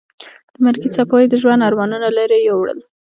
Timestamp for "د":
0.53-0.55, 1.29-1.33